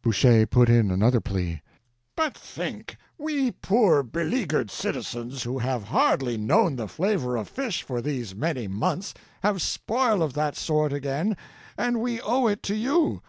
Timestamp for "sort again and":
10.56-12.00